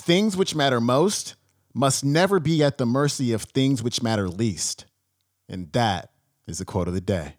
[0.00, 1.36] things which matter most
[1.74, 4.86] must never be at the mercy of things which matter least.
[5.48, 6.10] And that
[6.46, 7.36] is the quote of the day.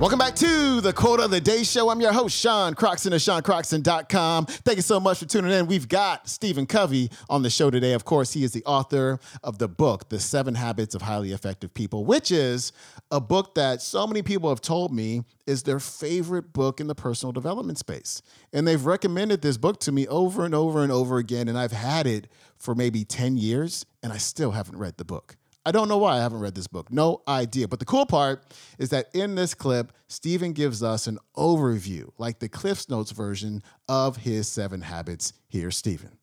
[0.00, 1.88] Welcome back to the Quote of the Day Show.
[1.88, 4.46] I'm your host, Sean Croxton of SeanCroxton.com.
[4.46, 5.68] Thank you so much for tuning in.
[5.68, 7.92] We've got Stephen Covey on the show today.
[7.92, 11.72] Of course, he is the author of the book, The Seven Habits of Highly Effective
[11.72, 12.72] People, which is
[13.12, 16.96] a book that so many people have told me is their favorite book in the
[16.96, 18.20] personal development space.
[18.52, 21.46] And they've recommended this book to me over and over and over again.
[21.46, 22.26] And I've had it
[22.58, 25.36] for maybe 10 years, and I still haven't read the book.
[25.66, 26.92] I don't know why I haven't read this book.
[26.92, 27.66] No idea.
[27.68, 28.44] But the cool part
[28.78, 33.62] is that in this clip, Stephen gives us an overview, like the Cliff's Notes version
[33.88, 35.32] of his seven habits.
[35.48, 36.18] Here's Stephen.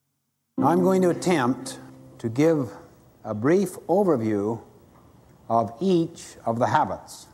[0.59, 1.79] I'm going to attempt
[2.19, 2.69] to give
[3.23, 4.61] a brief overview
[5.49, 7.25] of each of the habits.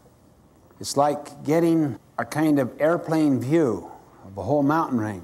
[0.79, 3.91] It's like getting a kind of airplane view
[4.25, 5.23] of the whole mountain range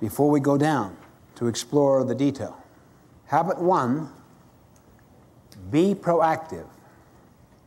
[0.00, 0.96] before we go down
[1.34, 2.56] to explore the detail.
[3.26, 4.10] Habit one
[5.70, 6.66] be proactive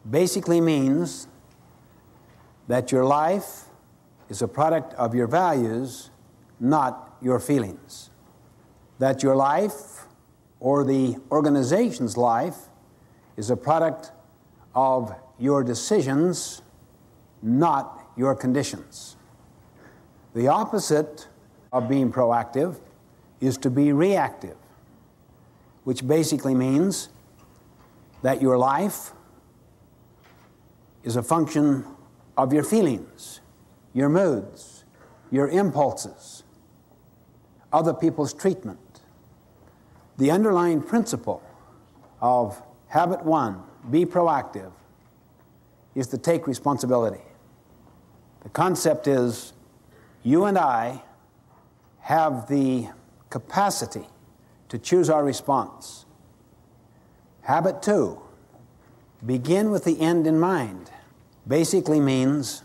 [0.09, 1.27] basically means
[2.67, 3.65] that your life
[4.29, 6.09] is a product of your values,
[6.59, 8.09] not your feelings.
[8.99, 10.05] That your life
[10.59, 12.55] or the organization's life
[13.35, 14.11] is a product
[14.73, 16.61] of your decisions,
[17.41, 19.17] not your conditions.
[20.33, 21.27] The opposite
[21.73, 22.79] of being proactive
[23.39, 24.55] is to be reactive,
[25.83, 27.09] which basically means
[28.21, 29.11] that your life
[31.03, 31.85] is a function
[32.37, 33.41] of your feelings,
[33.93, 34.83] your moods,
[35.31, 36.43] your impulses,
[37.73, 39.01] other people's treatment.
[40.17, 41.41] The underlying principle
[42.19, 44.71] of habit one, be proactive,
[45.95, 47.23] is to take responsibility.
[48.43, 49.53] The concept is
[50.23, 51.01] you and I
[52.01, 52.87] have the
[53.29, 54.07] capacity
[54.69, 56.05] to choose our response.
[57.43, 58.21] Habit two,
[59.25, 60.91] begin with the end in mind,
[61.47, 62.63] basically means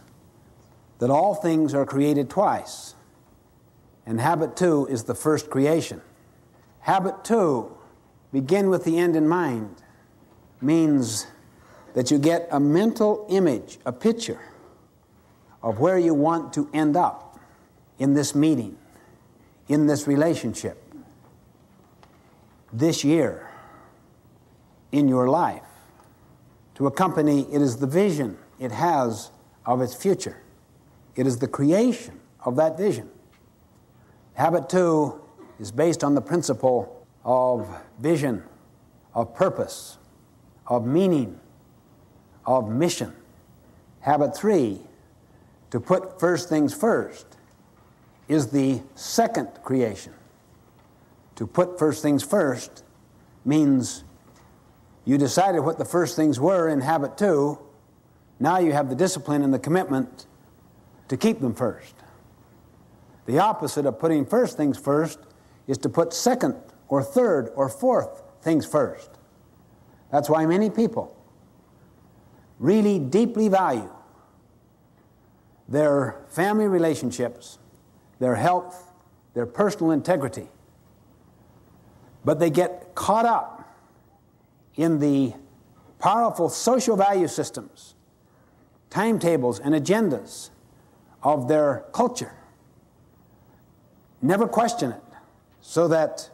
[0.98, 2.94] that all things are created twice.
[4.04, 6.03] And habit two is the first creation.
[6.81, 7.76] Habit two,
[8.32, 9.82] begin with the end in mind,
[10.60, 11.26] means
[11.94, 14.41] that you get a mental image, a picture
[15.62, 17.41] of where you want to end up
[17.98, 18.76] in this meeting,
[19.69, 20.82] in this relationship,
[22.72, 23.46] this year
[24.92, 25.62] in your life.
[26.76, 29.30] To a company, it is the vision it has
[29.64, 30.42] of its future,
[31.14, 33.08] it is the creation of that vision.
[34.34, 35.20] Habit two
[35.58, 38.42] is based on the principle of vision,
[39.14, 39.98] of purpose,
[40.66, 41.41] of meaning,
[42.44, 43.14] of mission.
[44.00, 44.80] Habit three,
[45.70, 47.26] to put first things first,
[48.28, 50.12] is the second creation.
[51.36, 52.84] To put first things first
[53.44, 54.04] means
[55.06, 57.59] you decided what the first things were in habit two.
[58.39, 60.27] Now you have the discipline and the commitment
[61.09, 61.94] to keep them first.
[63.25, 65.21] The opposite of putting first things first
[65.69, 66.56] is to put second
[66.89, 69.11] or third or fourth things first.
[70.11, 71.16] That's why many people
[72.59, 73.91] really deeply value
[75.69, 77.59] their family relationships,
[78.19, 78.93] their health,
[79.34, 80.49] their personal integrity.
[82.25, 83.56] But they get caught up
[84.76, 85.32] in the
[85.98, 87.94] powerful social value systems,
[88.91, 90.50] timetables, and agendas
[91.22, 92.34] of their culture.
[94.22, 95.03] Never question it,
[95.60, 96.31] so that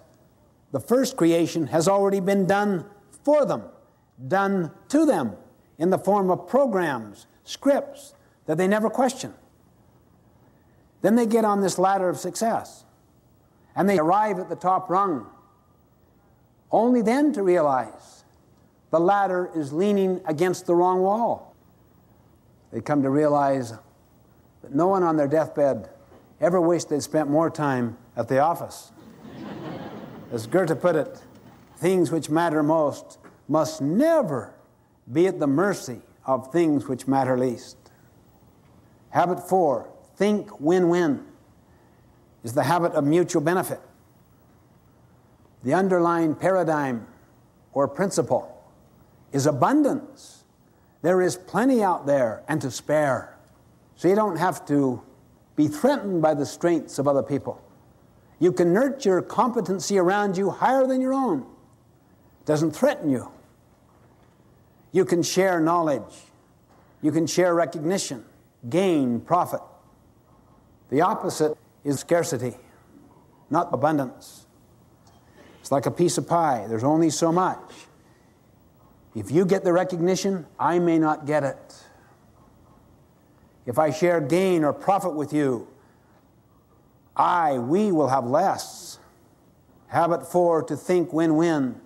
[0.72, 2.84] the first creation has already been done
[3.24, 3.62] for them,
[4.28, 5.36] done to them
[5.78, 8.14] in the form of programs, scripts
[8.46, 9.34] that they never question.
[11.02, 12.84] Then they get on this ladder of success
[13.74, 15.26] and they arrive at the top rung,
[16.70, 18.21] only then to realize
[18.92, 21.56] the ladder is leaning against the wrong wall.
[22.70, 23.72] They come to realize
[24.62, 25.88] that no one on their deathbed
[26.42, 28.92] ever wished they'd spent more time at the office.
[30.32, 31.22] As Goethe put it,
[31.76, 33.18] things which matter most
[33.48, 34.54] must never
[35.10, 37.78] be at the mercy of things which matter least.
[39.08, 41.24] Habit four think win win
[42.44, 43.80] is the habit of mutual benefit.
[45.62, 47.06] The underlying paradigm
[47.72, 48.51] or principle
[49.32, 50.44] is abundance,
[51.02, 53.36] There is plenty out there and to spare.
[53.96, 55.02] So you don't have to
[55.56, 57.60] be threatened by the strengths of other people.
[58.38, 61.40] You can nurture competency around you higher than your own.
[61.40, 63.30] It doesn't threaten you.
[64.92, 66.24] You can share knowledge.
[67.02, 68.24] You can share recognition,
[68.68, 69.60] gain, profit.
[70.90, 72.54] The opposite is scarcity,
[73.50, 74.46] not abundance.
[75.60, 77.58] It's like a piece of pie, there's only so much.
[79.14, 81.84] If you get the recognition, I may not get it.
[83.66, 85.68] If I share gain or profit with you,
[87.14, 88.98] I, we will have less.
[89.88, 91.78] Habit four, to think win win,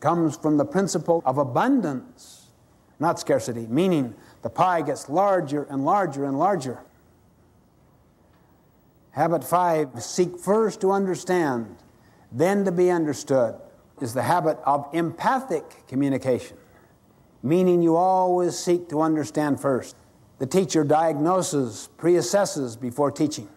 [0.00, 2.46] comes from the principle of abundance,
[2.98, 6.80] not scarcity, meaning the pie gets larger and larger and larger.
[9.10, 11.76] Habit five, seek first to understand,
[12.32, 13.56] then to be understood
[14.00, 16.56] is the habit of empathic communication,
[17.42, 19.96] meaning you always seek to understand first.
[20.38, 23.48] The teacher diagnoses, pre assesses before teaching.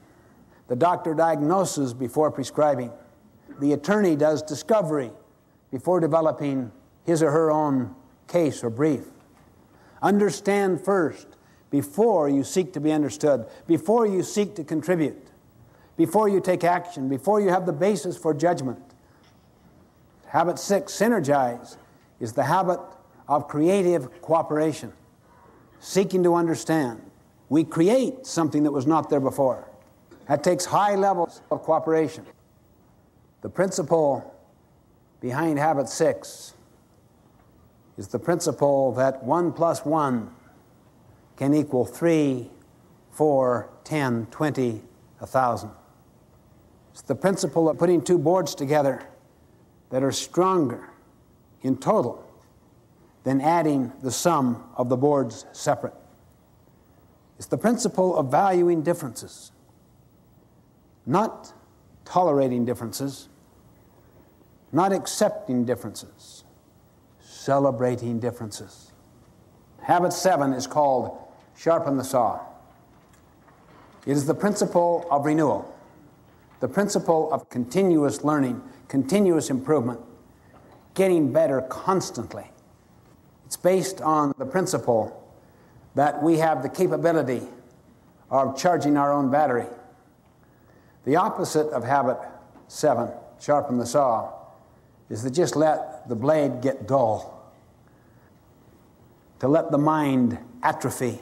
[0.68, 2.92] The doctor diagnoses before prescribing.
[3.60, 5.12] The attorney does discovery
[5.72, 6.72] before developing
[7.06, 7.96] his or her own
[8.28, 9.06] case or brief.
[10.02, 11.28] Understand first
[11.70, 15.28] before you seek to be understood, before you seek to contribute,
[15.98, 18.80] before you take action, before you have the basis for judgment.
[20.30, 21.78] Habit six, synergize,
[22.20, 22.80] is the habit
[23.28, 24.94] of creative cooperation,
[25.80, 27.02] seeking to understand.
[27.50, 29.68] We create something that was not there before.
[30.28, 32.28] That takes high levels of cooperation.
[33.42, 34.36] The principle
[35.20, 36.54] behind habit six
[37.98, 40.30] is the principle that one plus one
[41.38, 42.52] can equal three,
[43.10, 44.84] four, ten, twenty,
[45.22, 45.72] a thousand.
[46.92, 49.04] It's the principle of putting two boards together
[49.90, 50.90] that are stronger
[51.62, 52.26] in total
[53.24, 55.94] than adding the sum of the boards separate.
[57.38, 59.52] It's the principle of valuing differences,
[61.06, 61.54] not
[62.06, 63.30] tolerating differences,
[64.72, 66.44] not accepting differences,
[67.22, 68.92] celebrating differences.
[69.82, 71.18] Habit seven is called
[71.56, 72.40] sharpen the saw.
[74.06, 75.74] It is the principle of renewal,
[76.60, 80.02] the principle of continuous learning continuous improvement,
[80.96, 82.52] getting better constantly.
[83.46, 85.16] It's based on the principle
[85.96, 87.42] that we have the capability
[88.30, 89.66] of charging our own battery.
[91.06, 92.18] The opposite of habit
[92.68, 93.10] seven,
[93.40, 94.34] sharpen the saw,
[95.10, 97.52] is to just let the blade get dull,
[99.40, 101.20] to let the mind atrophy,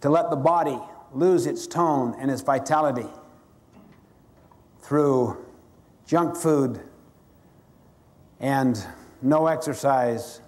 [0.00, 0.78] to let the body
[1.12, 3.08] lose its tone and its vitality
[4.80, 5.36] through
[6.06, 6.80] junk food
[8.40, 8.84] and
[9.22, 10.40] no exercise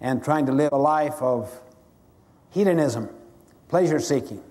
[0.00, 1.50] and trying to live a life of
[2.50, 3.08] hedonism,
[3.68, 4.42] pleasure seeking,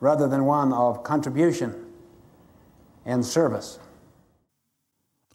[0.00, 1.86] rather than one of contribution
[3.04, 3.78] and service.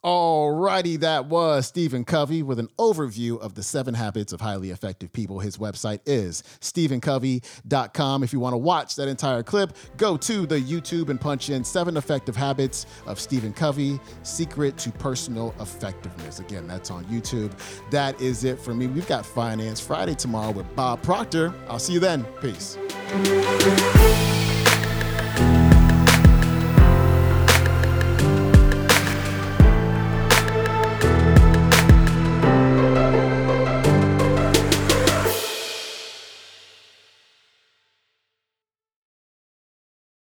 [0.04, 5.14] Alrighty, that was Stephen Covey with an overview of the seven habits of highly effective
[5.14, 5.40] people.
[5.40, 8.24] His website is stephencovey.com.
[8.24, 11.64] If you want to watch that entire clip, go to the YouTube and punch in
[11.64, 16.40] seven effective habits of Stephen Covey, Secret to Personal Effectiveness.
[16.40, 17.52] Again, that's on YouTube.
[17.92, 18.88] That is it for me.
[18.88, 21.54] We've got Finance Friday tomorrow with Bob Proctor.
[21.70, 22.26] I'll see you then.
[22.42, 22.76] Peace.